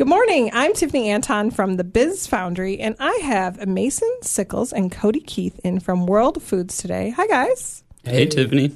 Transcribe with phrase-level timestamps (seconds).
[0.00, 0.48] Good morning.
[0.54, 5.60] I'm Tiffany Anton from the Biz Foundry, and I have Mason Sickles and Cody Keith
[5.62, 7.10] in from World Foods today.
[7.10, 7.84] Hi, guys.
[8.02, 8.74] Hey, Tiffany.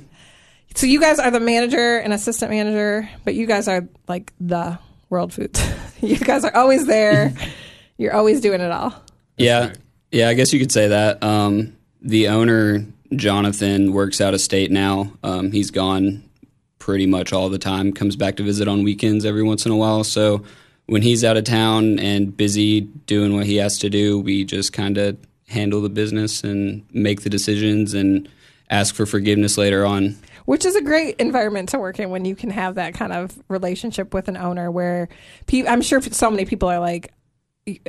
[0.74, 4.78] So you guys are the manager and assistant manager, but you guys are like the
[5.08, 5.66] World Foods.
[6.02, 7.32] you guys are always there.
[7.96, 8.94] You're always doing it all.
[9.38, 9.72] Yeah,
[10.12, 10.28] yeah.
[10.28, 11.22] I guess you could say that.
[11.22, 12.84] Um, the owner,
[13.16, 15.10] Jonathan, works out of state now.
[15.22, 16.22] Um, he's gone
[16.78, 17.94] pretty much all the time.
[17.94, 20.04] Comes back to visit on weekends every once in a while.
[20.04, 20.44] So
[20.86, 24.72] when he's out of town and busy doing what he has to do, we just
[24.72, 25.16] kind of
[25.48, 28.28] handle the business and make the decisions and
[28.70, 30.16] ask for forgiveness later on.
[30.46, 33.38] Which is a great environment to work in when you can have that kind of
[33.48, 35.08] relationship with an owner where
[35.46, 37.12] pe- I'm sure so many people are like,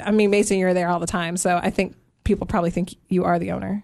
[0.01, 1.35] I mean, Mason, you're there all the time.
[1.35, 3.83] So I think people probably think you are the owner.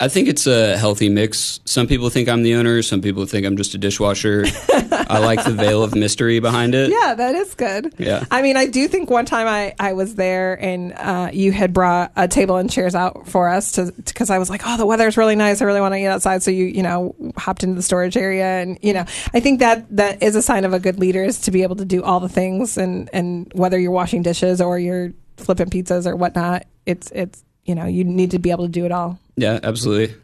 [0.00, 1.60] I think it's a healthy mix.
[1.64, 2.82] Some people think I'm the owner.
[2.82, 4.44] Some people think I'm just a dishwasher.
[4.90, 6.90] I like the veil of mystery behind it.
[6.90, 7.94] Yeah, that is good.
[7.98, 8.24] Yeah.
[8.28, 11.72] I mean, I do think one time I, I was there and uh, you had
[11.72, 14.86] brought a table and chairs out for us to because I was like, oh, the
[14.86, 15.62] weather is really nice.
[15.62, 16.42] I really want to eat outside.
[16.42, 19.86] So you you know hopped into the storage area and you know I think that
[19.96, 22.18] that is a sign of a good leader is to be able to do all
[22.18, 27.10] the things and and whether you're washing dishes or you're flipping pizzas or whatnot, it's
[27.12, 29.18] it's you know you need to be able to do it all.
[29.36, 30.14] Yeah, absolutely.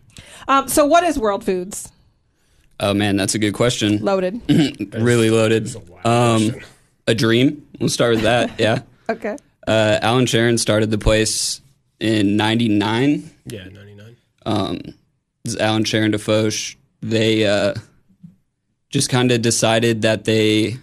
[0.47, 1.91] Um, so what is World Foods?
[2.80, 3.98] Oh man, that's a good question.
[3.98, 4.41] Loaded.
[4.95, 5.75] really loaded.
[6.05, 6.55] Um,
[7.06, 7.67] a dream.
[7.80, 8.58] We'll start with that.
[8.58, 8.83] Yeah.
[9.08, 9.36] okay.
[9.67, 11.61] Uh, Al and Sharon started the place
[12.00, 13.30] in '99.
[13.47, 14.17] Yeah, 99.
[14.47, 14.80] Um,
[15.58, 16.77] Al and Sharon DeFoche.
[17.00, 17.75] They uh,
[18.91, 20.77] just kind of decided that they.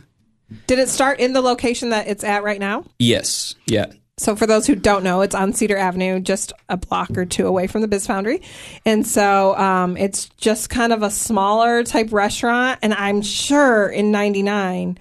[0.68, 2.86] Did it start in the location that it's at right now?
[3.00, 3.56] Yes.
[3.66, 3.88] Yeah.
[4.18, 7.48] So for those who don't know, it's on Cedar Avenue, just a block or two
[7.48, 8.42] away from the Biz Foundry,
[8.86, 12.80] and so um, it's just kind of a smaller type restaurant.
[12.82, 14.98] And I'm sure in '99,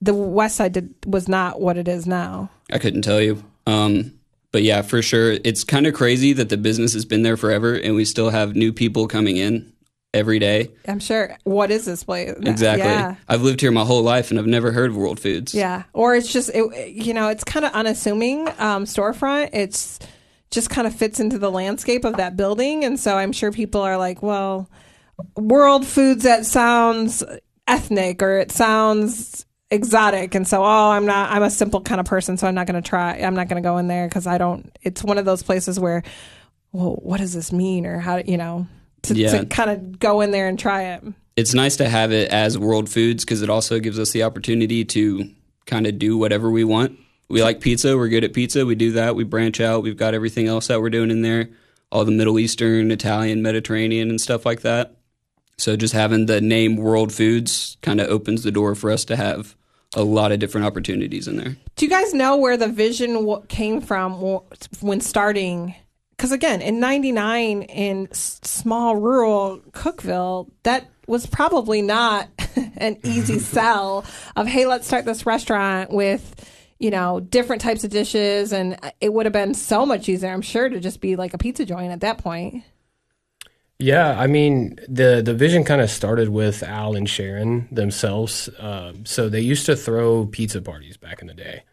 [0.00, 2.50] the West Side did, was not what it is now.
[2.72, 3.42] I couldn't tell you.
[3.68, 4.18] Um,
[4.50, 7.74] but yeah, for sure, it's kind of crazy that the business has been there forever,
[7.74, 9.72] and we still have new people coming in
[10.16, 10.70] every day.
[10.88, 11.36] I'm sure.
[11.44, 12.34] What is this place?
[12.42, 12.86] Exactly.
[12.86, 13.16] Yeah.
[13.28, 15.54] I've lived here my whole life, and I've never heard of World Foods.
[15.54, 19.50] Yeah, or it's just it, you know it's kind of unassuming um, storefront.
[19.52, 19.98] It's
[20.50, 23.82] just kind of fits into the landscape of that building, and so I'm sure people
[23.82, 24.70] are like, well,
[25.36, 27.22] World Foods that sounds
[27.66, 31.30] ethnic or it sounds exotic, and so oh, I'm not.
[31.30, 33.18] I'm a simple kind of person, so I'm not going to try.
[33.18, 34.76] I'm not going to go in there because I don't.
[34.82, 36.02] It's one of those places where,
[36.72, 38.66] well, what does this mean, or how you know
[39.02, 39.38] to, Yeah.
[39.40, 41.02] to kind of go in there and try it.
[41.36, 44.84] it's nice to have it as World Foods because it also gives us the opportunity
[44.86, 45.28] to
[45.66, 46.98] kind of do whatever we want.
[47.28, 47.96] We like pizza.
[47.96, 48.64] We're good at pizza.
[48.64, 49.16] We do that.
[49.16, 49.82] We branch out.
[49.82, 51.50] We've got everything else that we're doing in there,
[51.90, 54.94] all the Middle Eastern, Italian, Mediterranean, and stuff like that.
[55.58, 59.16] So just having the name World Foods kind of opens the door for us to
[59.16, 59.56] have
[59.94, 61.56] a lot of different opportunities in there.
[61.76, 64.12] Do you guys know where the vision came from
[64.80, 65.74] when starting?
[66.16, 72.28] Because again, in '99 in s- small rural Cookeville, that was probably not
[72.76, 74.04] an easy sell.
[74.34, 79.12] Of hey, let's start this restaurant with you know different types of dishes, and it
[79.12, 81.92] would have been so much easier, I'm sure, to just be like a pizza joint
[81.92, 82.64] at that point.
[83.78, 88.48] Yeah, I mean the the vision kind of started with Al and Sharon themselves.
[88.58, 91.64] Um, so they used to throw pizza parties back in the day,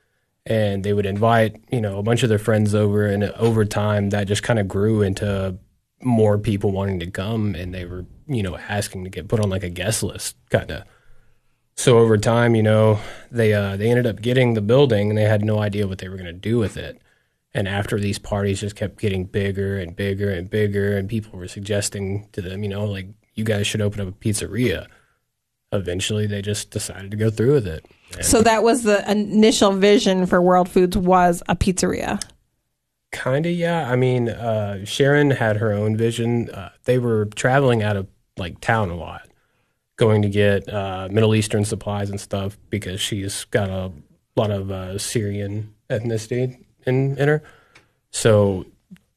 [0.46, 4.10] and they would invite you know a bunch of their friends over, and over time
[4.12, 5.58] that just kind of grew into
[6.02, 9.50] more people wanting to come, and they were you know asking to get put on
[9.50, 10.84] like a guest list, kind of.
[11.76, 13.00] So over time, you know,
[13.32, 16.10] they uh, they ended up getting the building, and they had no idea what they
[16.10, 17.02] were going to do with it.
[17.56, 21.48] And after these parties just kept getting bigger and bigger and bigger, and people were
[21.48, 24.88] suggesting to them, you know, like you guys should open up a pizzeria.
[25.72, 27.86] Eventually, they just decided to go through with it.
[28.22, 32.22] So that was the initial vision for World Foods was a pizzeria.
[33.12, 33.90] kind of, yeah.
[33.90, 36.50] I mean, uh, Sharon had her own vision.
[36.50, 38.08] Uh, they were traveling out of
[38.38, 39.28] like town a lot,
[39.96, 43.92] going to get uh, Middle Eastern supplies and stuff because she's got a
[44.36, 47.44] lot of uh, Syrian ethnicity in, in her.
[48.12, 48.66] So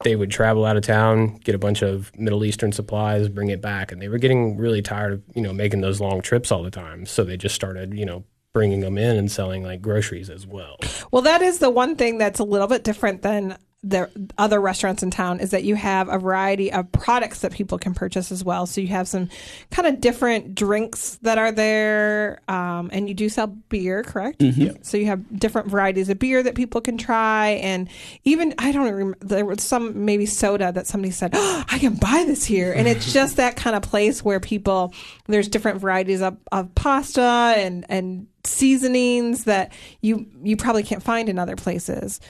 [0.05, 3.63] they would travel out of town, get a bunch of Middle Eastern supplies, bring it
[3.63, 6.63] back, and they were getting really tired of you know making those long trips all
[6.63, 7.07] the time.
[7.07, 8.25] So they just started you know
[8.57, 10.79] bringing them in and selling like groceries as well.
[11.11, 13.59] Well, that is the one thing that's a little bit different than
[13.89, 17.79] the other restaurants in town is that you have a variety of products that people
[17.79, 18.67] can purchase as well.
[18.67, 19.29] So you have some
[19.71, 24.41] kind of different drinks that are there, um, and you do sell beer, correct?
[24.41, 24.83] Mm-hmm.
[24.83, 27.89] So you have different varieties of beer that people can try, and
[28.25, 31.95] even I don't remember there was some maybe soda that somebody said oh, I can
[31.95, 34.93] buy this here, and it's just that kind of place where people
[35.27, 41.29] there's different varieties of, of pasta and and seasonings that you you probably can't find
[41.29, 42.21] in other places.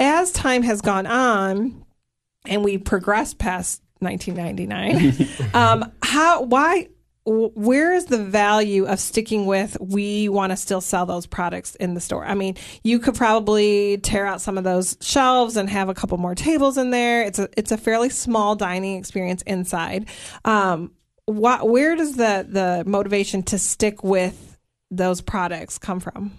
[0.00, 1.84] As time has gone on,
[2.46, 6.88] and we progressed past 1999, um, how why
[7.28, 11.94] where is the value of sticking with we want to still sell those products in
[11.94, 12.24] the store?
[12.24, 16.16] I mean, you could probably tear out some of those shelves and have a couple
[16.16, 17.22] more tables in there.
[17.22, 20.08] It's a it's a fairly small dining experience inside.
[20.44, 20.92] Um,
[21.26, 24.56] wh- where does the the motivation to stick with
[24.90, 26.32] those products come from?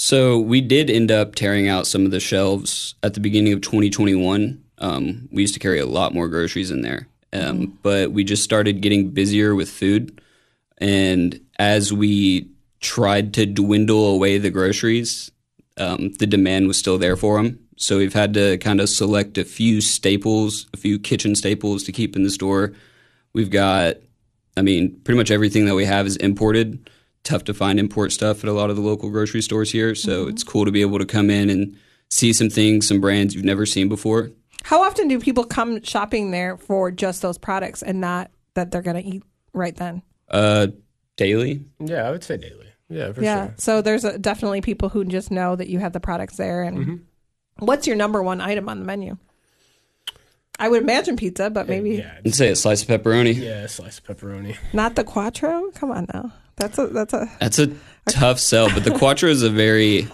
[0.00, 3.62] So we did end up tearing out some of the shelves at the beginning of
[3.62, 4.62] 2021.
[4.78, 8.44] Um, we used to carry a lot more groceries in there, um, but we just
[8.44, 10.20] started getting busier with food.
[10.78, 12.48] And as we
[12.78, 15.32] tried to dwindle away the groceries,
[15.78, 17.58] um, the demand was still there for them.
[17.76, 21.92] So we've had to kind of select a few staples, a few kitchen staples to
[21.92, 22.72] keep in the store.
[23.32, 23.96] We've got,
[24.56, 26.88] I mean, pretty much everything that we have is imported.
[27.28, 29.94] Tough to find import stuff at a lot of the local grocery stores here.
[29.94, 31.76] So it's cool to be able to come in and
[32.08, 34.30] see some things, some brands you've never seen before.
[34.62, 38.80] How often do people come shopping there for just those products and not that they're
[38.80, 39.22] going to eat
[39.52, 40.00] right then?
[40.30, 40.68] Uh,
[41.18, 41.66] daily.
[41.78, 42.68] Yeah, I would say daily.
[42.88, 43.48] Yeah, for yeah.
[43.48, 43.54] sure.
[43.58, 46.62] So there's a, definitely people who just know that you have the products there.
[46.62, 47.04] And
[47.58, 49.18] what's your number one item on the menu?
[50.58, 53.34] I would imagine pizza, but maybe Yeah, I'd say a slice of pepperoni.
[53.36, 54.56] yeah, a slice of pepperoni.
[54.72, 55.70] not the quattro.
[55.74, 56.32] Come on now.
[56.56, 57.70] That's a that's a That's a
[58.08, 60.08] tough sell, but the Quattro is a very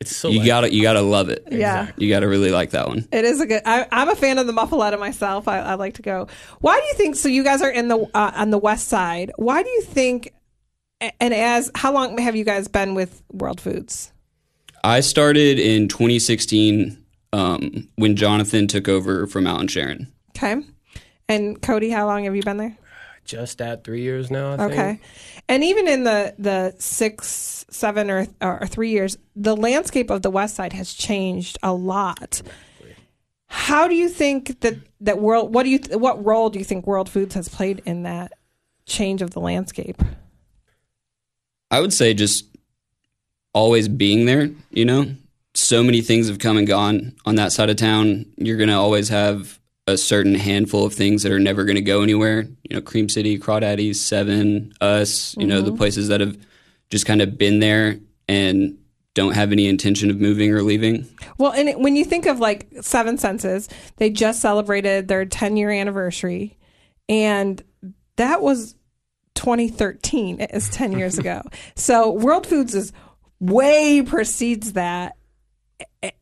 [0.00, 0.46] It's so you light.
[0.46, 1.46] gotta you gotta love it.
[1.50, 1.92] yeah.
[1.96, 3.06] You gotta really like that one.
[3.12, 3.62] It is a good.
[3.64, 5.46] I, I'm a fan of the muffaletta myself.
[5.46, 6.26] I, I like to go.
[6.60, 7.14] Why do you think?
[7.14, 9.30] So you guys are in the uh, on the west side.
[9.36, 10.32] Why do you think?
[11.20, 14.12] And as how long have you guys been with World Foods?
[14.82, 16.98] I started in 2016
[17.32, 20.12] um, when Jonathan took over from Al and Sharon.
[20.30, 20.56] Okay.
[21.28, 22.76] And Cody, how long have you been there?
[23.24, 24.52] just at three years now.
[24.52, 24.76] I Okay.
[24.76, 25.00] think.
[25.48, 30.30] And even in the the six, seven, or or three years, the landscape of the
[30.30, 32.40] West Side has changed a lot.
[33.48, 35.52] How do you think that that world?
[35.52, 35.80] What do you?
[35.98, 38.32] What role do you think World Foods has played in that
[38.84, 40.00] change of the landscape?
[41.70, 42.44] I would say just
[43.52, 45.14] always being there, you know?
[45.56, 48.26] So many things have come and gone on that side of town.
[48.36, 51.82] You're going to always have a certain handful of things that are never going to
[51.82, 52.42] go anywhere.
[52.68, 55.78] You know, Cream City, Crawdaddy's, Seven, Us, you know, the mm-hmm.
[55.78, 56.36] places that have
[56.90, 57.98] just kind of been there
[58.28, 58.78] and
[59.14, 61.08] don't have any intention of moving or leaving.
[61.38, 65.56] Well, and it, when you think of like Seven Senses, they just celebrated their 10
[65.56, 66.58] year anniversary,
[67.08, 67.62] and
[68.16, 68.74] that was
[69.36, 70.40] 2013.
[70.40, 71.42] It is 10 years ago.
[71.76, 72.92] So World Foods is
[73.40, 75.16] way precedes that.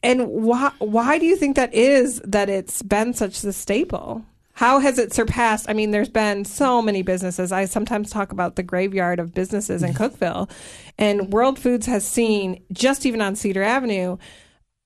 [0.02, 4.24] And why why do you think that is that it's been such the staple?
[4.56, 5.66] How has it surpassed?
[5.68, 7.50] I mean, there's been so many businesses.
[7.50, 10.48] I sometimes talk about the graveyard of businesses in Cookeville,
[10.96, 14.16] and World Foods has seen just even on Cedar Avenue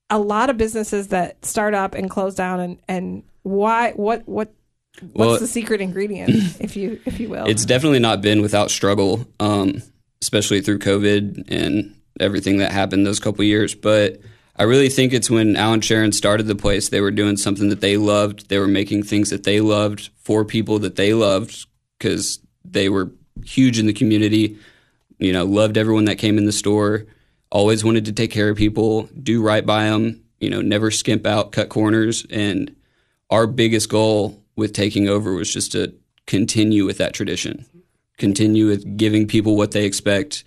[0.09, 2.59] a lot of businesses that start up and close down.
[2.59, 3.91] And and why?
[3.91, 4.53] What what?
[5.13, 7.45] What's Well- the secret ingredient, if you if you will?
[7.47, 9.83] It's definitely not been without struggle, um,
[10.21, 13.75] especially through COVID and everything that happened those couple years.
[13.75, 14.19] But
[14.59, 17.69] I really think it's when Al and Sharon started the place, they were doing something
[17.69, 18.49] that they loved.
[18.49, 21.65] They were making things that they loved for people that they loved
[21.97, 23.09] because they were
[23.45, 24.57] huge in the community.
[25.17, 27.05] You know, loved everyone that came in the store.
[27.49, 30.25] Always wanted to take care of people, do right by them.
[30.41, 32.75] You know, never skimp out, cut corners, and
[33.29, 35.93] our biggest goal with taking over was just to
[36.27, 37.65] continue with that tradition,
[38.17, 40.43] continue with giving people what they expect,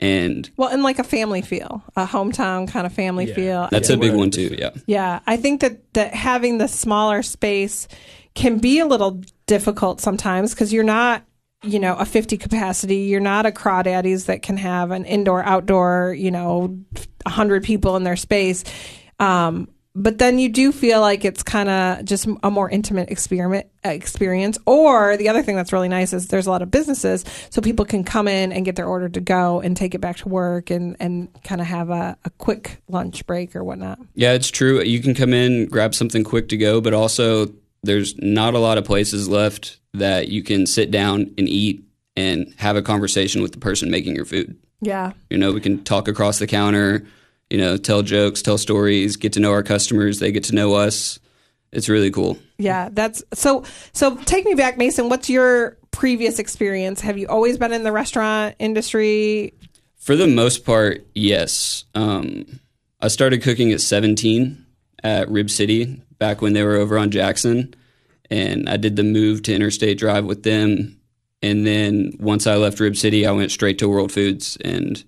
[0.00, 3.34] and well, and like a family feel, a hometown kind of family Yeah.
[3.34, 3.68] feel.
[3.70, 4.54] that's a big one too.
[4.58, 7.86] Yeah, Yeah, I think that that having the smaller space
[8.34, 11.24] can be a little difficult sometimes because you're not,
[11.62, 12.96] you know, a 50 capacity.
[12.98, 16.78] You're not a Crawdaddy's that can have an indoor, outdoor, you know,
[17.26, 18.64] 100 people in their space.
[19.18, 23.66] Um, but then you do feel like it's kind of just a more intimate experiment
[23.82, 24.58] experience.
[24.66, 27.84] Or the other thing that's really nice is there's a lot of businesses, so people
[27.84, 30.70] can come in and get their order to go and take it back to work
[30.70, 33.98] and and kind of have a, a quick lunch break or whatnot.
[34.14, 34.82] yeah, it's true.
[34.82, 38.78] You can come in, grab something quick to go, but also there's not a lot
[38.78, 41.82] of places left that you can sit down and eat
[42.16, 44.56] and have a conversation with the person making your food.
[44.82, 45.12] Yeah.
[45.30, 47.06] You know, we can talk across the counter.
[47.50, 50.20] You know, tell jokes, tell stories, get to know our customers.
[50.20, 51.18] They get to know us.
[51.72, 52.38] It's really cool.
[52.58, 53.64] Yeah, that's so.
[53.92, 55.08] So take me back, Mason.
[55.08, 57.00] What's your previous experience?
[57.00, 59.54] Have you always been in the restaurant industry?
[59.96, 61.84] For the most part, yes.
[61.94, 62.60] Um,
[63.00, 64.64] I started cooking at 17
[65.02, 67.74] at Rib City back when they were over on Jackson,
[68.30, 70.96] and I did the move to Interstate Drive with them.
[71.42, 75.02] And then once I left Rib City, I went straight to World Foods, and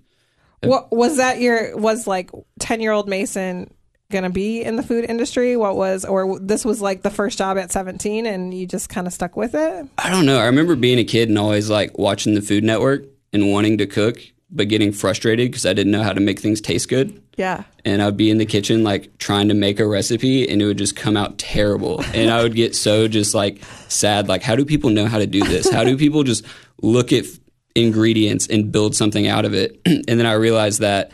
[0.69, 1.39] What was that?
[1.39, 3.73] Your was like ten year old Mason
[4.11, 5.57] gonna be in the food industry?
[5.57, 9.07] What was or this was like the first job at seventeen, and you just kind
[9.07, 9.87] of stuck with it?
[9.97, 10.39] I don't know.
[10.39, 13.87] I remember being a kid and always like watching the Food Network and wanting to
[13.87, 14.17] cook,
[14.51, 17.19] but getting frustrated because I didn't know how to make things taste good.
[17.35, 17.63] Yeah.
[17.83, 20.77] and I'd be in the kitchen like trying to make a recipe and it would
[20.77, 22.03] just come out terrible.
[22.13, 25.25] And I would get so just like sad like how do people know how to
[25.25, 25.67] do this?
[25.67, 26.45] How do people just
[26.83, 27.25] look at
[27.75, 29.79] ingredients and build something out of it?
[29.85, 31.11] and then I realized that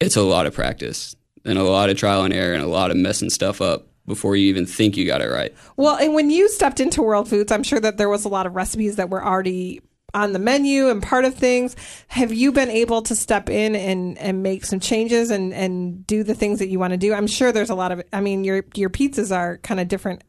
[0.00, 2.90] it's a lot of practice and a lot of trial and error and a lot
[2.90, 5.54] of messing stuff up before you even think you got it right.
[5.76, 8.46] Well, and when you stepped into World Foods, I'm sure that there was a lot
[8.46, 9.80] of recipes that were already
[10.14, 11.76] on the menu and part of things.
[12.08, 16.22] Have you been able to step in and, and make some changes and, and do
[16.22, 17.12] the things that you want to do?
[17.12, 18.02] I'm sure there's a lot of.
[18.12, 20.22] I mean, your your pizzas are kind of different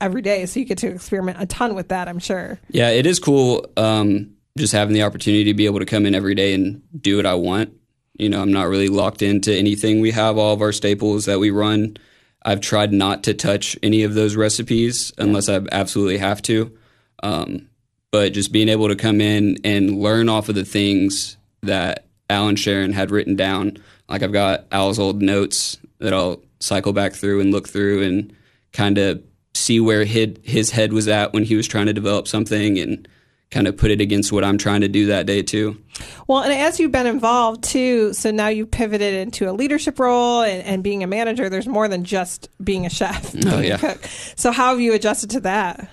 [0.00, 2.08] every day, so you get to experiment a ton with that.
[2.08, 2.60] I'm sure.
[2.68, 6.14] Yeah, it is cool um, just having the opportunity to be able to come in
[6.14, 7.72] every day and do what I want.
[8.18, 10.00] You know, I'm not really locked into anything.
[10.00, 11.96] We have all of our staples that we run.
[12.44, 16.76] I've tried not to touch any of those recipes unless I absolutely have to.
[17.22, 17.68] Um,
[18.10, 22.48] but just being able to come in and learn off of the things that Al
[22.48, 23.78] and Sharon had written down.
[24.08, 28.32] Like I've got Al's old notes that I'll cycle back through and look through and
[28.72, 29.22] kind of
[29.54, 33.08] see where hid, his head was at when he was trying to develop something and
[33.52, 35.80] kind of put it against what I'm trying to do that day too.
[36.26, 40.42] Well, and as you've been involved too, so now you pivoted into a leadership role
[40.42, 41.48] and, and being a manager.
[41.48, 43.74] There's more than just being a chef, being Oh, yeah.
[43.74, 44.04] a cook.
[44.34, 45.88] So how have you adjusted to that?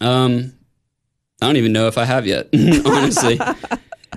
[0.00, 0.52] Um,
[1.40, 2.48] I don't even know if I have yet,
[2.84, 3.38] honestly.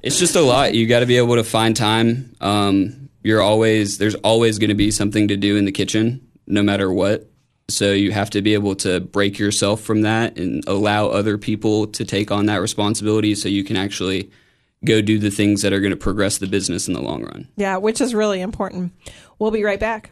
[0.04, 0.74] it's just a lot.
[0.74, 2.36] You got to be able to find time.
[2.42, 6.64] Um, you're always there's always going to be something to do in the kitchen, no
[6.64, 7.30] matter what.
[7.70, 11.88] So you have to be able to break yourself from that and allow other people
[11.88, 14.30] to take on that responsibility, so you can actually
[14.86, 17.48] go do the things that are going to progress the business in the long run.
[17.58, 18.94] Yeah, which is really important.
[19.38, 20.12] We'll be right back.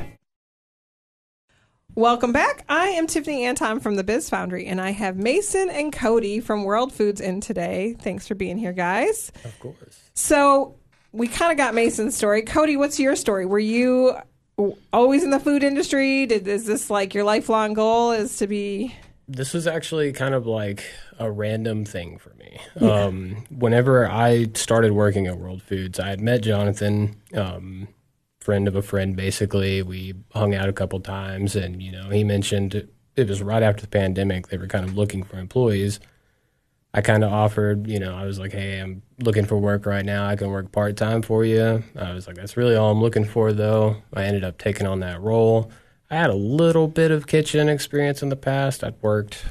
[1.95, 2.63] Welcome back.
[2.69, 6.63] I am Tiffany Anton from the Biz Foundry, and I have Mason and Cody from
[6.63, 7.95] World Foods in today.
[7.99, 9.31] Thanks for being here, guys.
[9.43, 9.99] Of course.
[10.13, 10.75] So
[11.11, 12.43] we kind of got Mason's story.
[12.43, 13.45] Cody, what's your story?
[13.45, 14.15] Were you
[14.93, 16.25] always in the food industry?
[16.25, 18.11] Did is this like your lifelong goal?
[18.11, 18.95] Is to be
[19.27, 20.85] This was actually kind of like
[21.19, 22.57] a random thing for me.
[22.79, 27.89] Um, whenever I started working at World Foods, I had met Jonathan, um,
[28.41, 29.81] friend of a friend, basically.
[29.81, 33.81] We hung out a couple times, and you know, he mentioned it was right after
[33.81, 34.47] the pandemic.
[34.47, 35.99] They were kind of looking for employees.
[36.93, 40.03] I kind of offered, you know, I was like, hey, I'm looking for work right
[40.03, 40.27] now.
[40.27, 41.83] I can work part time for you.
[41.97, 43.95] I was like, that's really all I'm looking for, though.
[44.13, 45.71] I ended up taking on that role.
[46.09, 48.83] I had a little bit of kitchen experience in the past.
[48.83, 49.45] I'd worked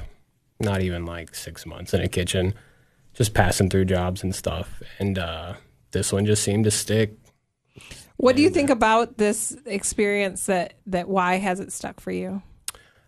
[0.58, 2.52] not even like six months in a kitchen,
[3.14, 4.82] just passing through jobs and stuff.
[4.98, 5.54] And uh,
[5.92, 7.14] this one just seemed to stick.
[8.20, 12.42] What do you think about this experience that that why has it stuck for you?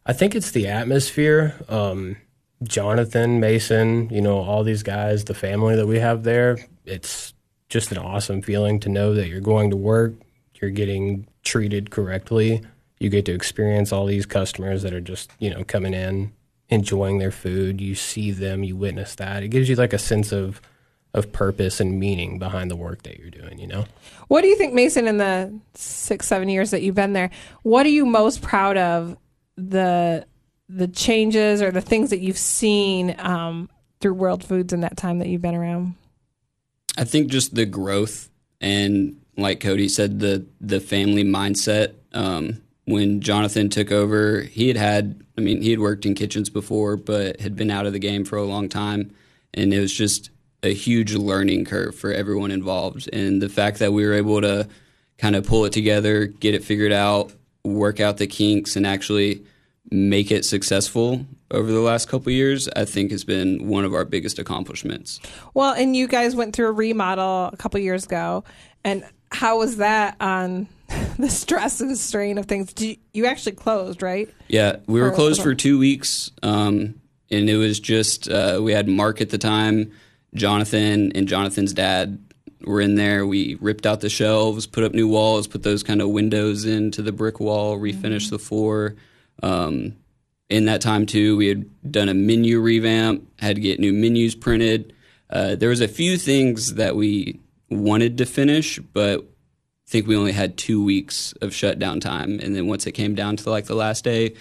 [0.06, 1.54] I think it's the atmosphere.
[1.68, 2.16] Um,
[2.62, 7.34] Jonathan, Mason, you know, all these guys, the family that we have there, it's
[7.68, 10.14] just an awesome feeling to know that you're going to work,
[10.60, 12.62] you're getting treated correctly,
[12.98, 16.32] you get to experience all these customers that are just, you know, coming in,
[16.70, 17.82] enjoying their food.
[17.82, 19.42] You see them, you witness that.
[19.42, 20.62] It gives you like a sense of
[21.14, 23.58] of purpose and meaning behind the work that you're doing.
[23.58, 23.84] You know.
[24.28, 27.30] What do you think, Mason, in the six, seven years that you've been there,
[27.62, 29.16] what are you most proud of
[29.56, 30.26] the
[30.68, 33.68] the changes or the things that you've seen um,
[34.00, 35.94] through World Foods in that time that you've been around?
[36.96, 41.94] I think just the growth and like Cody said, the the family mindset.
[42.12, 46.50] Um, when Jonathan took over, he had had, I mean, he had worked in kitchens
[46.50, 49.14] before, but had been out of the game for a long time.
[49.54, 50.30] And it was just
[50.62, 53.08] a huge learning curve for everyone involved.
[53.12, 54.68] And the fact that we were able to
[55.18, 57.32] kind of pull it together, get it figured out,
[57.64, 59.44] work out the kinks, and actually
[59.90, 64.04] make it successful over the last couple years, I think has been one of our
[64.04, 65.20] biggest accomplishments.
[65.54, 68.44] Well, and you guys went through a remodel a couple years ago,
[68.84, 70.68] and how was that on
[71.18, 72.72] the stress and strain of things?
[72.78, 74.28] You, you, actually closed, right?
[74.48, 77.00] Yeah, we were closed for two weeks, um,
[77.30, 79.92] and it was just uh, we had Mark at the time,
[80.34, 82.18] Jonathan, and Jonathan's dad
[82.64, 83.26] were in there.
[83.26, 87.02] We ripped out the shelves, put up new walls, put those kind of windows into
[87.02, 88.36] the brick wall, refinished mm-hmm.
[88.36, 88.94] the floor.
[89.42, 89.96] Um,
[90.48, 94.34] in that time too, we had done a menu revamp, had to get new menus
[94.34, 94.92] printed.
[95.30, 100.16] Uh, there was a few things that we wanted to finish, but I think we
[100.16, 102.38] only had two weeks of shutdown time.
[102.40, 104.34] And then once it came down to like the last day,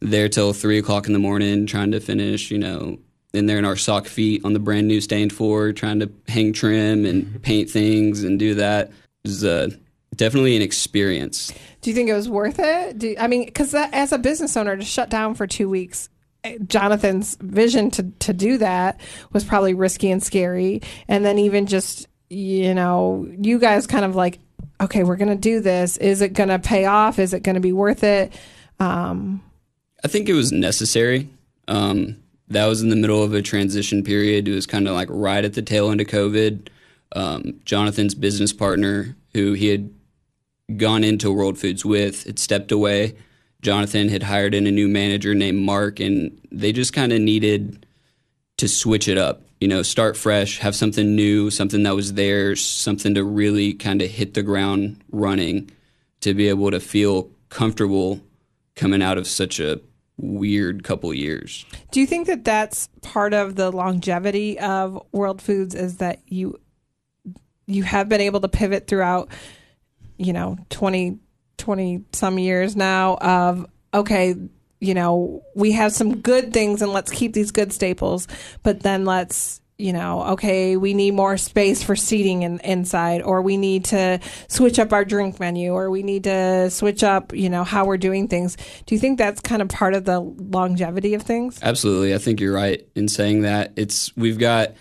[0.00, 2.98] there till three o'clock in the morning trying to finish, you know,
[3.34, 6.52] in there in our sock feet on the brand new stained floor, trying to hang
[6.52, 7.38] trim and mm-hmm.
[7.38, 8.88] paint things and do that.
[8.88, 9.70] It was uh,
[10.14, 11.52] definitely an experience.
[11.80, 12.98] Do you think it was worth it?
[12.98, 16.08] Do, I mean, because as a business owner, to shut down for two weeks,
[16.44, 19.00] eh, Jonathan's vision to, to do that
[19.32, 20.82] was probably risky and scary.
[21.06, 24.38] And then even just, you know, you guys kind of like,
[24.80, 25.96] okay, we're going to do this.
[25.96, 27.18] Is it going to pay off?
[27.18, 28.32] Is it going to be worth it?
[28.80, 29.42] Um,
[30.04, 31.28] I think it was necessary.
[31.66, 32.16] Um,
[32.50, 34.48] that was in the middle of a transition period.
[34.48, 36.68] It was kind of like right at the tail end of COVID.
[37.12, 39.90] Um, Jonathan's business partner, who he had
[40.76, 43.16] gone into World Foods with had stepped away.
[43.62, 47.86] Jonathan had hired in a new manager named Mark, and they just kind of needed
[48.58, 49.42] to switch it up.
[49.60, 54.00] You know, start fresh, have something new, something that was theirs, something to really kind
[54.00, 55.70] of hit the ground running,
[56.20, 58.20] to be able to feel comfortable
[58.76, 59.80] coming out of such a
[60.18, 61.64] weird couple years.
[61.90, 66.58] Do you think that that's part of the longevity of World Foods is that you
[67.66, 69.30] you have been able to pivot throughout
[70.16, 71.18] you know 20
[71.58, 74.34] 20 some years now of okay
[74.80, 78.26] you know we have some good things and let's keep these good staples
[78.62, 83.40] but then let's you know okay we need more space for seating in, inside or
[83.40, 87.48] we need to switch up our drink menu or we need to switch up you
[87.48, 91.14] know how we're doing things do you think that's kind of part of the longevity
[91.14, 94.72] of things absolutely i think you're right in saying that it's we've got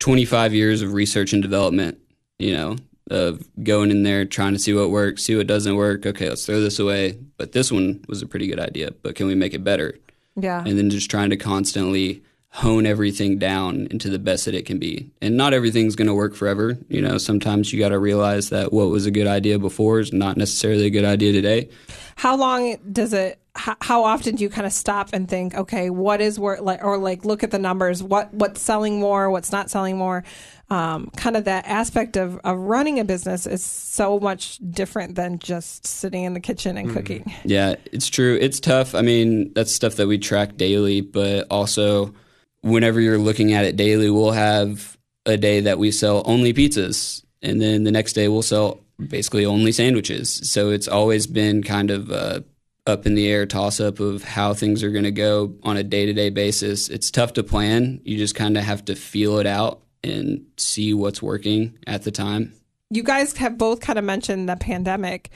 [0.00, 1.98] 25 years of research and development
[2.38, 2.76] you know
[3.10, 6.06] of going in there trying to see what works, see what doesn't work.
[6.06, 7.18] Okay, let's throw this away.
[7.36, 9.98] But this one was a pretty good idea, but can we make it better?
[10.36, 10.62] Yeah.
[10.64, 12.22] And then just trying to constantly
[12.54, 15.10] hone everything down into the best that it can be.
[15.22, 16.76] And not everything's going to work forever.
[16.88, 20.12] You know, sometimes you got to realize that what was a good idea before is
[20.12, 21.70] not necessarily a good idea today.
[22.16, 26.22] How long does it how, often do you kind of stop and think, okay, what
[26.22, 29.68] is work like, or like look at the numbers, what what's selling more, what's not
[29.68, 30.24] selling more?
[30.72, 35.38] um, kind of that aspect of, of running a business is so much different than
[35.38, 36.94] just sitting in the kitchen and mm.
[36.94, 37.30] cooking.
[37.44, 38.38] Yeah, it's true.
[38.40, 38.94] It's tough.
[38.94, 42.14] I mean, that's stuff that we track daily, but also
[42.62, 44.96] whenever you're looking at it daily, we'll have
[45.26, 49.44] a day that we sell only pizzas, and then the next day we'll sell basically
[49.44, 50.50] only sandwiches.
[50.50, 52.44] So it's always been kind of a
[52.84, 55.84] up in the air toss up of how things are going to go on a
[55.84, 56.88] day to day basis.
[56.88, 58.00] It's tough to plan.
[58.04, 62.10] You just kind of have to feel it out and see what's working at the
[62.10, 62.52] time.
[62.90, 65.30] You guys have both kind of mentioned the pandemic.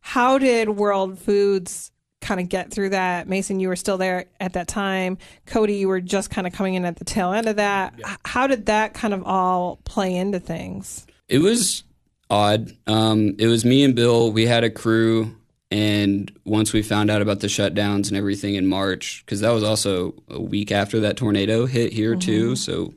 [0.00, 1.90] How did World Foods
[2.22, 3.28] kind of get through that?
[3.28, 5.18] Mason, you were still there at that time.
[5.46, 7.94] Cody, you were just kind of coming in at the tail end of that.
[7.98, 8.16] Yeah.
[8.24, 11.06] How did that kind of all play into things?
[11.28, 11.84] It was
[12.30, 12.72] odd.
[12.86, 14.32] Um, it was me and Bill.
[14.32, 15.36] We had a crew.
[15.70, 19.64] And once we found out about the shutdowns and everything in March, because that was
[19.64, 22.20] also a week after that tornado hit here, mm-hmm.
[22.20, 22.56] too.
[22.56, 22.92] So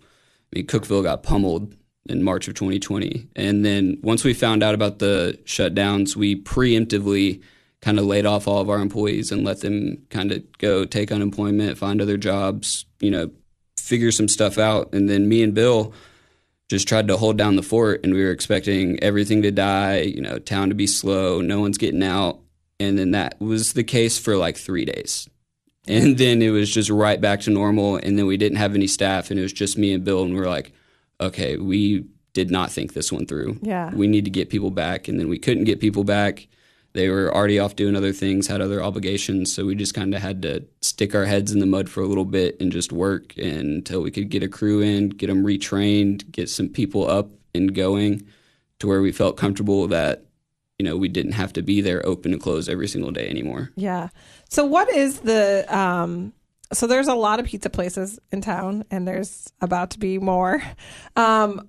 [0.56, 1.74] I mean, Cookeville got pummeled
[2.08, 3.28] in March of 2020.
[3.36, 7.42] And then once we found out about the shutdowns, we preemptively
[7.86, 11.12] kind of laid off all of our employees and let them kind of go take
[11.12, 13.30] unemployment, find other jobs, you know,
[13.80, 14.92] figure some stuff out.
[14.92, 15.94] And then me and Bill
[16.68, 20.20] just tried to hold down the fort and we were expecting everything to die, you
[20.20, 22.40] know, town to be slow, no one's getting out.
[22.80, 25.30] And then that was the case for like three days.
[25.88, 27.98] And then it was just right back to normal.
[27.98, 30.24] And then we didn't have any staff, and it was just me and Bill.
[30.24, 30.74] And we are like,
[31.22, 33.60] okay, we did not think this one through.
[33.62, 33.94] Yeah.
[33.94, 36.48] we need to get people back, and then we couldn't get people back.
[36.96, 40.22] They were already off doing other things, had other obligations, so we just kind of
[40.22, 43.38] had to stick our heads in the mud for a little bit and just work
[43.38, 47.76] until we could get a crew in, get them retrained, get some people up and
[47.76, 48.26] going
[48.80, 50.24] to where we felt comfortable that
[50.80, 53.72] you know we didn't have to be there open and close every single day anymore.
[53.76, 54.08] Yeah.
[54.50, 56.32] So what is the um
[56.72, 60.64] so there's a lot of pizza places in town and there's about to be more.
[61.18, 61.68] Um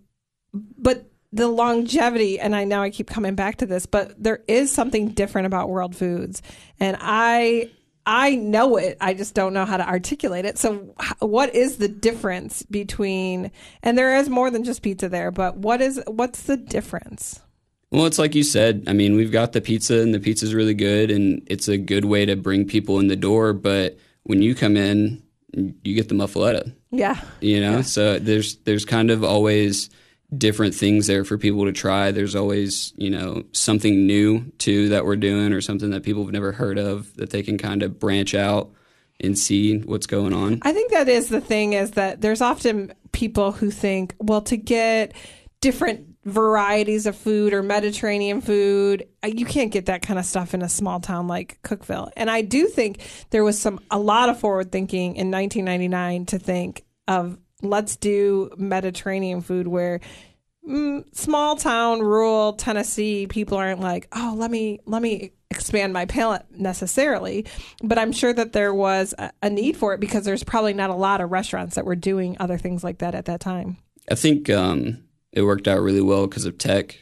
[0.52, 4.72] but the longevity and I know I keep coming back to this, but there is
[4.72, 6.42] something different about World Foods
[6.80, 7.70] and I
[8.08, 8.98] I know it.
[9.00, 10.58] I just don't know how to articulate it.
[10.58, 13.50] So, what is the difference between?
[13.82, 17.40] And there is more than just pizza there, but what is what's the difference?
[17.90, 18.84] Well, it's like you said.
[18.86, 22.04] I mean, we've got the pizza, and the pizza's really good, and it's a good
[22.04, 23.52] way to bring people in the door.
[23.52, 25.22] But when you come in,
[25.82, 26.72] you get the muffaletta.
[26.92, 29.90] Yeah, You know, so there's there's kind of always
[30.38, 32.10] different things there for people to try.
[32.10, 36.32] There's always you know something new too that we're doing, or something that people have
[36.32, 38.70] never heard of that they can kind of branch out
[39.20, 40.60] and see what's going on.
[40.62, 44.56] I think that is the thing is that there's often people who think, well, to
[44.56, 45.14] get
[45.60, 50.54] different varieties of food or Mediterranean food, uh, you can't get that kind of stuff
[50.54, 52.10] in a small town like Cookeville.
[52.16, 56.38] And I do think there was some a lot of forward thinking in 1999 to
[56.38, 60.00] think of let's do Mediterranean food where
[60.68, 66.06] mm, small town rural Tennessee people aren't like, "Oh, let me let me expand my
[66.06, 67.46] palate necessarily,
[67.82, 70.90] but I'm sure that there was a, a need for it because there's probably not
[70.90, 73.78] a lot of restaurants that were doing other things like that at that time.
[74.10, 76.98] I think um, it worked out really well because of tech.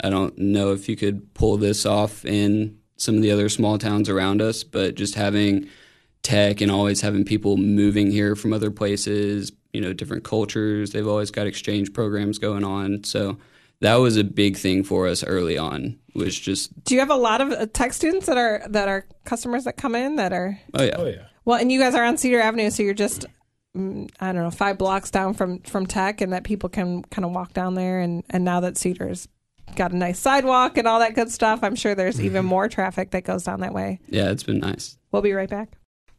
[0.00, 3.78] I don't know if you could pull this off in some of the other small
[3.78, 5.68] towns around us, but just having
[6.26, 11.06] tech and always having people moving here from other places, you know, different cultures, they've
[11.06, 13.04] always got exchange programs going on.
[13.04, 13.38] So
[13.80, 15.98] that was a big thing for us early on.
[16.14, 19.06] Was just Do you have a lot of uh, tech students that are that are
[19.24, 21.26] customers that come in that are oh yeah, Oh yeah.
[21.44, 23.26] well, and you guys are on Cedar Avenue, so you're just
[23.76, 27.24] mm, I don't know five blocks down from from Tech, and that people can kind
[27.24, 28.00] of walk down there.
[28.00, 29.28] And and now that Cedar's
[29.76, 33.10] got a nice sidewalk and all that good stuff, I'm sure there's even more traffic
[33.10, 34.00] that goes down that way.
[34.08, 34.96] yeah, it's been nice.
[35.12, 35.76] We'll be right back.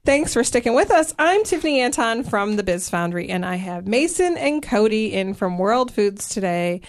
[0.08, 1.14] Thanks for sticking with us.
[1.20, 5.58] I'm Tiffany Anton from the Biz Foundry, and I have Mason and Cody in from
[5.58, 6.80] World Foods today.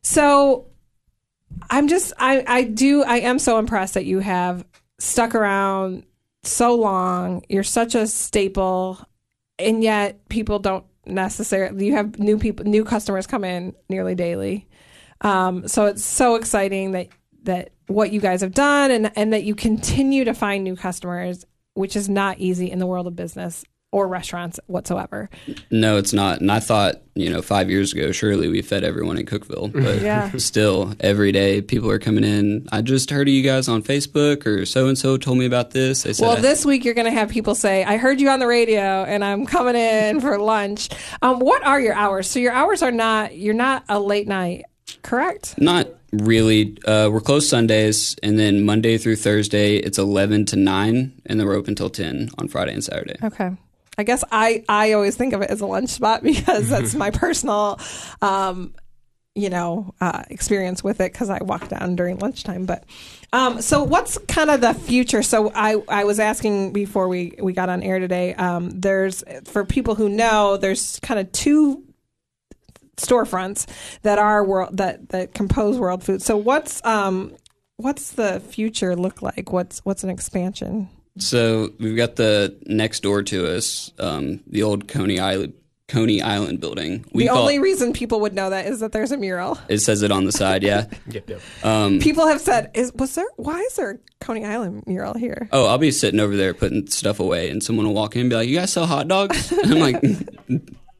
[0.00, 0.68] So
[1.68, 4.64] I'm just, I, I do, I am so impressed that you have
[4.98, 6.04] stuck around
[6.42, 7.44] so long.
[7.50, 8.98] You're such a staple,
[9.58, 14.66] and yet people don't necessarily, you have new people, new customers come in nearly daily.
[15.20, 17.08] Um, so it's so exciting that
[17.42, 21.44] that what you guys have done and and that you continue to find new customers,
[21.74, 25.30] which is not easy in the world of business or restaurants whatsoever.
[25.70, 26.40] No, it's not.
[26.40, 29.72] And I thought, you know, five years ago, surely we fed everyone in Cookeville.
[29.72, 30.32] But Yeah.
[30.36, 32.66] still, every day people are coming in.
[32.72, 35.70] I just heard of you guys on Facebook or so and so told me about
[35.70, 36.02] this.
[36.02, 38.40] They said, Well, this week you're going to have people say, "I heard you on
[38.40, 40.88] the radio, and I'm coming in for lunch."
[41.22, 42.28] Um, what are your hours?
[42.28, 44.64] So your hours are not you're not a late night,
[45.02, 45.54] correct?
[45.56, 45.86] not
[46.22, 46.76] really.
[46.86, 51.46] Uh, we're closed Sundays, and then Monday through Thursday, it's 11 to 9, and then
[51.46, 53.16] we're open till 10 on Friday and Saturday.
[53.22, 53.50] Okay.
[53.96, 57.10] I guess I, I always think of it as a lunch spot because that's my
[57.10, 57.78] personal,
[58.22, 58.74] um,
[59.34, 62.66] you know, uh, experience with it because I walk down during lunchtime.
[62.66, 62.84] But
[63.32, 65.22] um, so, what's kind of the future?
[65.22, 68.34] So, I, I was asking before we, we got on air today.
[68.34, 71.82] Um, there's for people who know, there's kind of two
[72.96, 73.66] storefronts
[74.02, 76.22] that are world that that compose World Food.
[76.22, 77.34] So, what's um,
[77.76, 79.52] what's the future look like?
[79.52, 80.88] What's what's an expansion?
[81.18, 85.54] So we've got the next door to us, um, the old Coney Island.
[85.86, 87.04] Coney Island building.
[87.12, 89.58] We the call only reason people would know that is that there's a mural.
[89.68, 90.86] it says it on the side, yeah.
[91.08, 91.40] Yep, yep.
[91.62, 93.26] Um, People have said, "Is was there?
[93.36, 96.86] Why is there a Coney Island mural here?" Oh, I'll be sitting over there putting
[96.86, 99.52] stuff away, and someone will walk in and be like, "You guys sell hot dogs?"
[99.52, 100.02] And I'm like,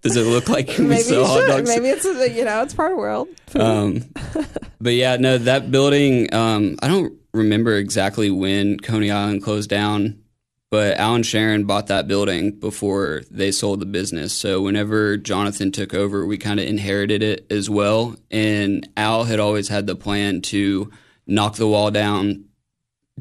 [0.04, 2.92] "Does it look like we sell hot dogs?" Maybe it's a, you know it's part
[2.92, 3.28] of world.
[3.54, 4.04] Um,
[4.80, 6.32] but yeah, no, that building.
[6.32, 10.22] Um, I don't remember exactly when Coney Island closed down,
[10.70, 14.32] but Al and Sharon bought that building before they sold the business.
[14.32, 18.16] So whenever Jonathan took over, we kind of inherited it as well.
[18.30, 20.90] And Al had always had the plan to
[21.26, 22.44] knock the wall down,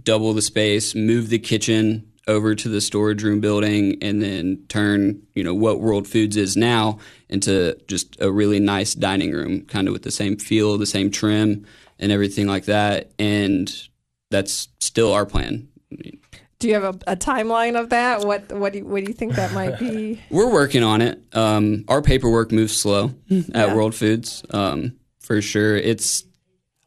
[0.02, 5.22] double the space, move the kitchen over to the storage room building, and then turn
[5.36, 9.88] you know what World Foods is now into just a really nice dining room, kind
[9.88, 11.66] of with the same feel, the same trim,
[12.00, 13.12] and everything like that.
[13.20, 13.72] And
[14.32, 15.68] that's still our plan.
[16.60, 18.22] Do you have a, a timeline of that?
[18.22, 20.22] What what do you, what do you think that might be?
[20.30, 21.22] We're working on it.
[21.34, 23.76] Um, our paperwork moves slow at Yeah.
[23.76, 24.44] World Foods.
[24.50, 25.76] Um, for sure.
[25.76, 26.24] It's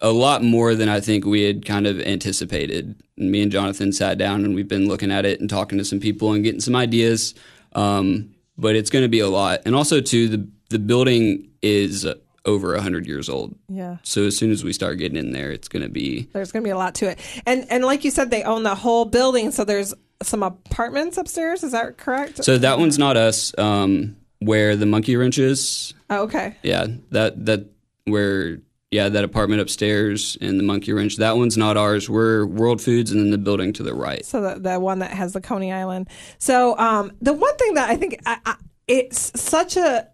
[0.00, 2.94] a lot more than I think we had kind of anticipated.
[3.16, 6.00] Me and Jonathan sat down and we've been looking at it and talking to some
[6.00, 7.34] people and getting some ideas.
[7.72, 12.06] Um, but it's going to be a lot, and also too the the building is
[12.44, 13.56] over a 100 years old.
[13.68, 13.98] Yeah.
[14.02, 16.62] So as soon as we start getting in there, it's going to be There's going
[16.62, 17.18] to be a lot to it.
[17.44, 21.62] And and like you said, they own the whole building, so there's some apartments upstairs.
[21.62, 22.44] Is that correct?
[22.44, 23.56] So that one's not us.
[23.58, 26.54] Um, where the monkey wrench is, oh, okay.
[26.62, 27.66] yeah, that that
[28.04, 28.58] where
[28.90, 31.16] yeah that apartment upstairs and the monkey wrench.
[31.16, 32.08] That one's not ours.
[32.08, 34.24] We're World Foods, and then the building to the right.
[34.24, 36.08] So the, the one that has the Coney Island.
[36.38, 38.54] So um, the one thing that I think I, I,
[38.88, 40.08] it's such a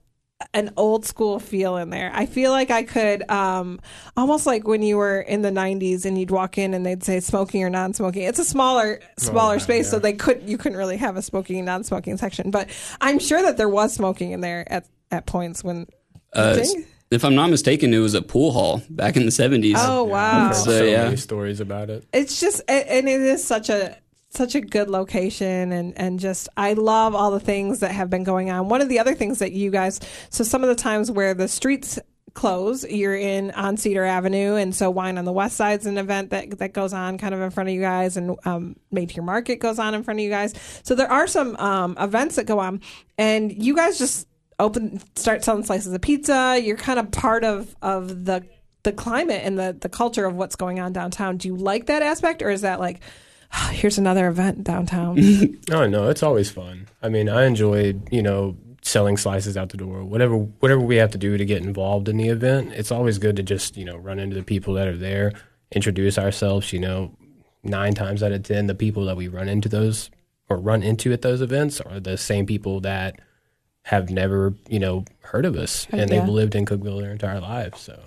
[0.54, 2.10] an old school feel in there.
[2.12, 3.78] I feel like I could um,
[4.16, 7.20] almost like when you were in the 90s and you'd walk in and they'd say
[7.20, 8.24] smoking or non-smoking.
[8.24, 11.58] It's a smaller smaller yeah, space so they could you couldn't really have a smoking
[11.58, 12.68] and non-smoking section, but
[13.00, 15.86] I'm sure that there was smoking in there at at points when
[16.34, 16.86] Uh, you s- think?
[17.12, 19.74] If I'm not mistaken, it was a pool hall back in the 70s.
[19.76, 20.52] Oh I've wow.
[20.52, 21.04] So, so yeah.
[21.04, 22.04] many stories about it.
[22.12, 23.96] it's just a- and it is such a
[24.30, 28.24] such a good location and and just I love all the things that have been
[28.24, 28.68] going on.
[28.68, 31.48] One of the other things that you guys so some of the times where the
[31.48, 31.98] streets
[32.34, 36.30] close, you're in on Cedar Avenue and so Wine on the West Side's an event
[36.30, 39.24] that that goes on kind of in front of you guys and um Made Your
[39.26, 40.54] Market goes on in front of you guys.
[40.82, 42.80] So there are some um events that go on
[43.18, 44.26] and you guys just
[44.58, 46.60] open start selling slices of pizza.
[46.62, 48.44] You're kind of part of of the
[48.82, 51.36] the climate and the the culture of what's going on downtown.
[51.36, 53.00] Do you like that aspect, or is that like,
[53.54, 55.18] oh, here's another event downtown?
[55.70, 56.88] Oh no, it's always fun.
[57.02, 60.04] I mean, I enjoyed you know selling slices out the door.
[60.04, 63.36] Whatever whatever we have to do to get involved in the event, it's always good
[63.36, 65.32] to just you know run into the people that are there,
[65.70, 66.72] introduce ourselves.
[66.72, 67.16] You know,
[67.62, 70.10] nine times out of ten, the people that we run into those
[70.48, 73.20] or run into at those events are the same people that
[73.84, 76.06] have never you know heard of us and Yeah.
[76.06, 77.80] they've lived in Cookeville their entire lives.
[77.80, 77.98] So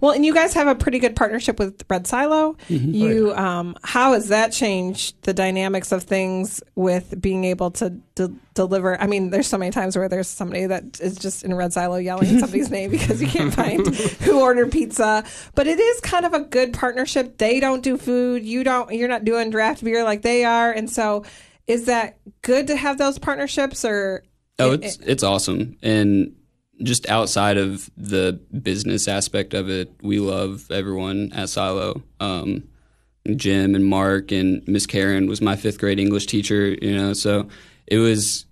[0.00, 2.56] well, and you guys have a pretty good partnership with Red Silo.
[2.68, 8.30] You, um, how has that changed the dynamics of things with being able to de-
[8.54, 9.00] deliver?
[9.00, 11.96] I mean, there's so many times where there's somebody that is just in Red Silo
[11.96, 15.24] yelling somebody's name because you can't find who ordered pizza.
[15.56, 17.38] But it is kind of a good partnership.
[17.38, 18.44] They don't do food.
[18.44, 18.92] You don't.
[18.94, 21.24] You're not doing draft beer like they are, and so.
[21.66, 24.22] Is that good to have those partnerships, or
[24.58, 26.32] Oh, it- it's it's awesome, and
[26.82, 32.02] just outside of the business aspect of it, we love everyone at Silo.
[32.20, 32.64] Um,
[33.36, 36.76] Jim and Mark and Miss Karen was my fifth grade English teacher.
[36.80, 37.48] You know, so
[37.86, 38.46] it was.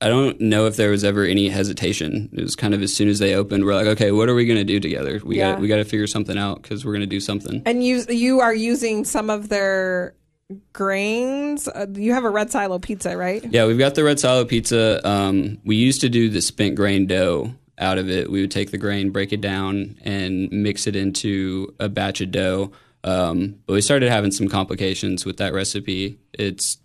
[0.00, 2.28] I don't know if there was ever any hesitation.
[2.32, 4.46] It was kind of as soon as they opened, we're like, okay, what are we
[4.46, 5.20] going to do together?
[5.24, 5.52] We Yeah.
[5.54, 7.62] got we got to figure something out because we're going to do something.
[7.66, 10.14] And you you are using some of their
[10.72, 11.68] grains.
[11.68, 13.44] Uh, you have a red silo pizza, right?
[13.50, 15.06] Yeah, we've got the red silo pizza.
[15.06, 18.30] Um, we used to do the spent grain dough out of it.
[18.30, 22.30] We would take the grain, break it down, and mix it into a batch of
[22.30, 22.72] dough.
[23.04, 26.18] Um, but we started having some complications with that recipe.
[26.32, 26.78] It's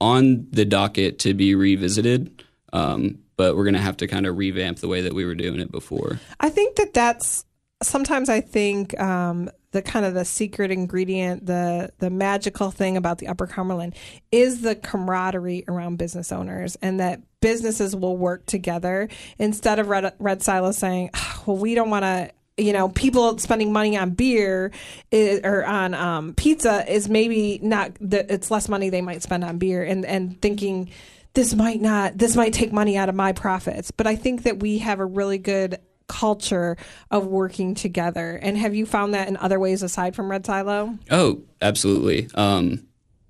[0.00, 4.38] on the docket to be revisited, um, but we're going to have to kind of
[4.38, 6.20] revamp the way that we were doing it before.
[6.40, 7.44] I think that that's
[7.82, 13.18] sometimes I think um, the kind of the secret ingredient, the the magical thing about
[13.18, 13.96] the Upper Cumberland
[14.30, 20.14] is the camaraderie around business owners, and that businesses will work together instead of Red,
[20.20, 24.10] Red Silo saying, "Ah, "Well, we don't want to." You know, people spending money on
[24.10, 24.70] beer
[25.12, 27.94] i or on um, pizza is maybe not.
[28.00, 30.90] The, it's less money they might spend on beer, and and thinking
[31.34, 32.16] this might not.
[32.16, 33.90] This might take money out of my profits.
[33.90, 36.76] But I think that we have a really good culture
[37.10, 38.36] of working together.
[38.36, 40.98] And have you found that in other ways aside from Red Silo?
[41.10, 42.28] Oh, absolutely.
[42.34, 42.86] Um,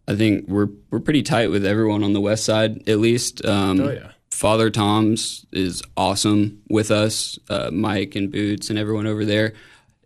[0.07, 3.45] I think we're we're pretty tight with everyone on the west side, at least.
[3.45, 4.11] Um, Oh, yeah.
[4.31, 9.53] Father Tom's is awesome with us, uh, Mike and Boots and everyone over there.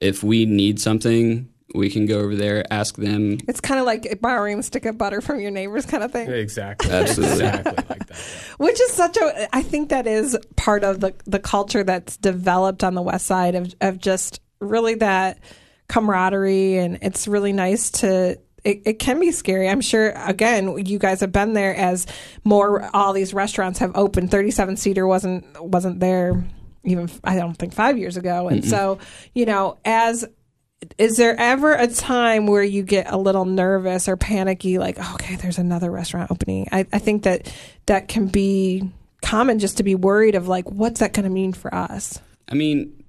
[0.02, 3.38] If we need something, we can go over there, ask them.
[3.46, 6.30] It's kind of like borrowing a stick of butter from your neighbors kind of thing.
[6.30, 7.44] exactly, Absolutely.
[7.46, 8.16] exactly like that.
[8.58, 12.82] Which is such a I think that is part of the the culture that's developed
[12.84, 15.38] on the west side of of just really that
[15.88, 19.68] camaraderie and it's really nice to it, it can be scary.
[19.68, 22.06] I'm sure again you guys have been there as
[22.44, 24.30] more all these restaurants have opened.
[24.30, 26.44] 37 Cedar wasn't wasn't there
[26.84, 28.48] even I don't think 5 years ago.
[28.48, 28.98] And so,
[29.34, 30.24] you know, as
[30.96, 35.34] is there ever a time where you get a little nervous or panicky like okay
[35.36, 37.52] there's another restaurant opening i, I think that
[37.86, 41.52] that can be common just to be worried of like what's that going to mean
[41.52, 43.04] for us I mean,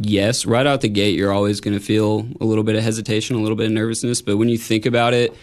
[0.00, 3.36] yes, right out the gate, you're always going to feel a little bit of hesitation,
[3.36, 4.22] a little bit of nervousness.
[4.22, 5.34] But when you think about it,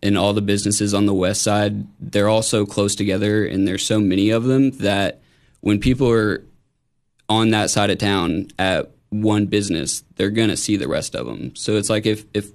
[0.00, 3.84] and all the businesses on the west side, they're all so close together, and there's
[3.84, 5.20] so many of them that
[5.60, 6.44] when people are
[7.28, 11.54] on that side of town at one business, they're gonna see the rest of them.
[11.56, 12.50] So it's like if if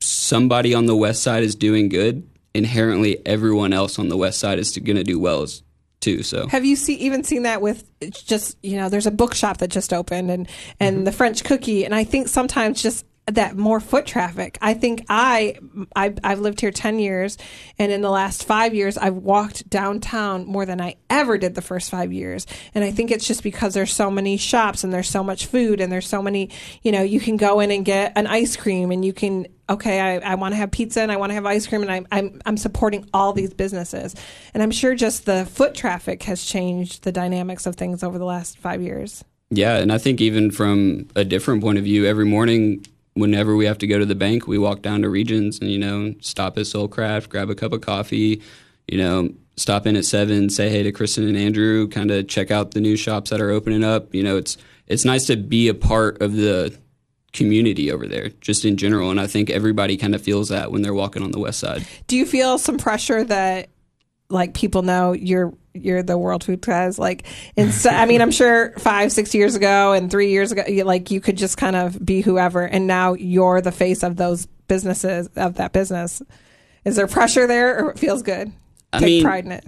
[0.00, 4.58] somebody on the west side is doing good, inherently everyone else on the west side
[4.58, 5.62] is gonna do well as,
[6.00, 6.22] too.
[6.22, 9.68] So Have you see, even seen that with just you know there's a bookshop that
[9.68, 10.48] just opened and
[10.80, 11.04] and mm-hmm.
[11.04, 14.58] the French cookie and I think sometimes just that more foot traffic.
[14.60, 15.56] I think I,
[15.94, 17.38] I I've lived here 10 years
[17.78, 21.62] and in the last 5 years I've walked downtown more than I ever did the
[21.62, 22.46] first 5 years.
[22.74, 25.80] And I think it's just because there's so many shops and there's so much food
[25.80, 26.50] and there's so many,
[26.82, 30.00] you know, you can go in and get an ice cream and you can okay,
[30.00, 32.06] I, I want to have pizza and I want to have ice cream and I'm,
[32.10, 34.14] I'm, I'm supporting all these businesses.
[34.54, 38.24] And I'm sure just the foot traffic has changed the dynamics of things over the
[38.24, 39.24] last five years.
[39.50, 42.84] Yeah, and I think even from a different point of view, every morning,
[43.18, 45.78] whenever we have to go to the bank, we walk down to Regions and you
[45.78, 48.42] know stop at Soul Craft, grab a cup of coffee,
[48.86, 52.50] you know stop in at seven, say hey to Kristen and Andrew, kind of check
[52.50, 54.14] out the new shops that are opening up.
[54.14, 56.76] You know, it's it's nice to be a part of the
[57.32, 60.82] community over there, just in general, and I think everybody kind of feels that when
[60.82, 61.86] they're walking on the west side.
[62.06, 63.68] Do you feel some pressure that
[64.30, 68.30] like people know you're you're the world food guys like and so, i mean i'm
[68.30, 71.76] sure five six years ago and three years ago you, like you could just kind
[71.76, 76.22] of be whoever and now you're the face of those businesses of that business
[76.84, 78.52] is there pressure there or it feels good
[78.92, 79.64] I take mean- pride in it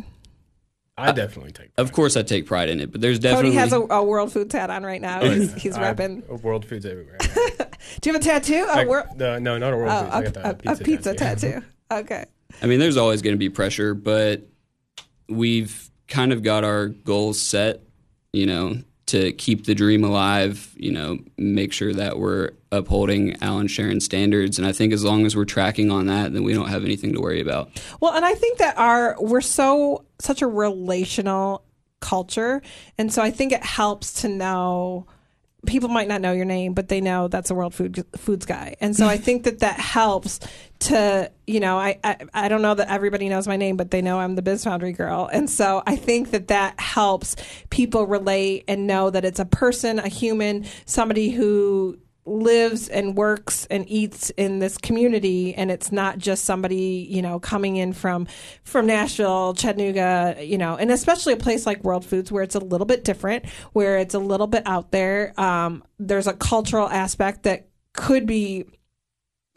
[0.99, 1.75] I definitely take.
[1.75, 1.83] Pride.
[1.83, 4.05] Of course, I take pride in it, but there's definitely Cody definitely has a, a
[4.05, 7.17] world food tat on right now oh, he's, he's repping World Foods everywhere.
[8.03, 10.15] do you have a tattoo a, Like, wor- the- no, not a World oh, Foods.
[10.15, 11.53] I a, got the a, a pizza, pizza tattoo.
[11.53, 12.27] tattoo okay
[12.63, 14.47] I mean, there's always going to be pressure, but
[15.29, 17.81] we've kind of got our goals set,
[18.33, 23.59] you know, to keep the dream alive, you know, make sure that we're upholding Al
[23.59, 24.59] and Sharon standards.
[24.59, 27.13] And I think as long as we're tracking on that, then we don't have anything
[27.15, 27.71] to worry about.
[28.01, 31.65] Well, and I think that our we're so such a relational
[32.01, 32.63] culture,
[32.99, 35.07] and so I think it helps to know
[35.67, 38.77] people might not know your name, but they know that's a World Food Foods guy,
[38.81, 40.41] and so I think that that helps
[40.81, 44.03] to you know I, I I don't know that everybody knows my name, but they
[44.03, 47.37] know I'm the Biz Foundry girl, and so I think that that helps
[47.71, 53.67] people relate and know that it's a person, a human, somebody who lives and works
[53.71, 58.27] and eats in this community and it's not just somebody you know coming in from
[58.63, 62.61] from Nashville Chattanooga you know and especially a place like World Foods where it's a
[62.61, 65.33] little bit different where it's a little bit out there.
[65.41, 68.67] Um, there's a cultural aspect that could be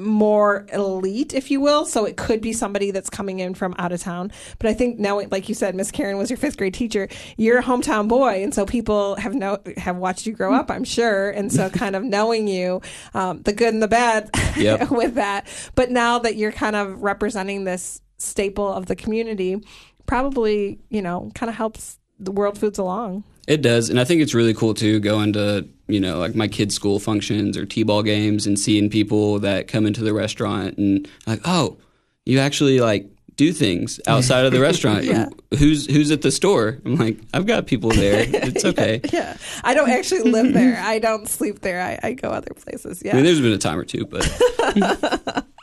[0.04, 1.86] more elite, if you will.
[1.86, 4.32] So it could be somebody that's coming in from out of town.
[4.60, 7.08] But I think now, like you said, Miss Karen was your fifth grade teacher.
[7.38, 10.70] You're a hometown boy, and so people have know have watched you grow up.
[10.70, 12.82] I'm sure, and so kind of knowing you,
[13.14, 14.92] um, the good and the bad Yep.
[14.92, 15.48] with that.
[15.76, 19.62] But now that you're kind of representing this staple of the community,
[20.06, 23.24] probably you know kind of helps the world foods along.
[23.48, 26.48] It does, and I think it's really cool too going to you know like my
[26.48, 31.08] kids' school functions or t-ball games and seeing people that come into the restaurant and
[31.28, 31.78] like, oh,
[32.26, 35.04] you actually like do things outside of the restaurant.
[35.06, 35.30] Yeah.
[35.58, 36.80] Who's who's at the store?
[36.86, 38.26] I'm like, I've got people there.
[38.34, 39.02] It's okay.
[39.12, 40.80] Yeah, I don't actually live there.
[40.80, 41.82] I don't sleep there.
[41.82, 43.02] I, I go other places.
[43.04, 43.14] Yeah.
[43.14, 44.28] I mean, there's been a time or two, but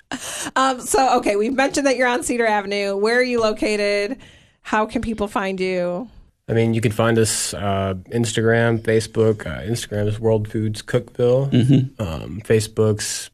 [0.57, 2.97] Um, so, okay, we've mentioned that you're on Cedar Avenue.
[2.97, 4.19] Where are you located?
[4.63, 6.09] How can people find you?
[6.51, 9.47] I mean, you can find us uh, Instagram, Facebook.
[9.47, 11.51] Uh, Instagram is World Foods Cookeville.
[11.51, 12.03] Mm-hmm.
[12.03, 13.31] Um, Facebook's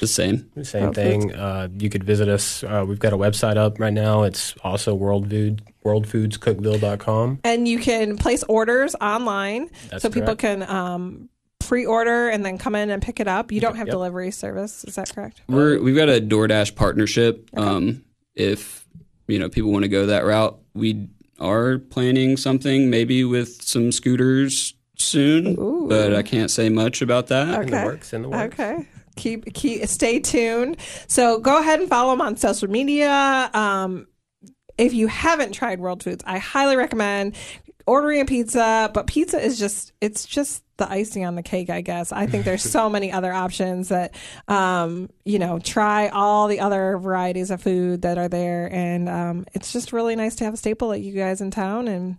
[0.00, 0.50] the same.
[0.54, 1.34] the same World thing.
[1.34, 2.64] Uh, you could visit us.
[2.64, 4.22] Uh, we've got a website up right now.
[4.22, 7.40] It's also World Food WorldFoodsCookeville.com.
[7.44, 11.28] And you can place orders online That's so people can um,
[11.60, 13.52] pre order and then come in and pick it up.
[13.52, 13.92] You don't have Yep.
[13.92, 14.84] delivery service.
[14.84, 15.42] Is that correct?
[15.48, 17.50] We're we've got a DoorDash partnership.
[17.56, 18.86] Um, if
[19.28, 21.08] you know people want to go that route, we
[21.44, 25.86] are planning something maybe with some scooters soon, Ooh.
[25.88, 27.62] but I can't say much about that.
[27.62, 28.54] In the works, in the works.
[28.58, 28.88] Okay.
[29.16, 30.76] Keep, keep stay tuned.
[31.06, 33.50] So go ahead and follow them on social media.
[33.54, 34.08] Um,
[34.78, 37.36] if you haven't tried World Foods, I highly recommend
[37.86, 38.90] ordering a pizza.
[38.92, 42.12] But pizza is just it's just the icing on the cake, I guess.
[42.12, 44.14] I think there's so many other options that
[44.48, 49.46] um, you know, try all the other varieties of food that are there and um,
[49.52, 52.16] it's just really nice to have a staple at you guys in town and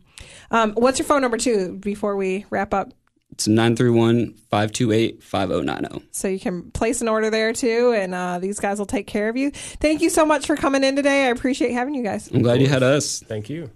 [0.52, 2.94] um, what's your phone number too before we wrap up?
[3.36, 6.04] It's 931-528-5090.
[6.12, 9.28] So you can place an order there too, and uh, these guys will take care
[9.28, 9.52] of you.
[9.52, 11.26] Thank you so much for coming in today.
[11.26, 12.32] I appreciate having you guys.
[12.32, 13.19] I'm glad you had us.
[13.19, 13.69] Thank you.